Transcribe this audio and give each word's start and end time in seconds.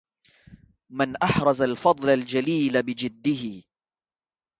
من 0.89 1.15
أحرز 1.15 1.61
الفضل 1.61 2.09
الجليل 2.09 2.83
بجده 2.83 3.63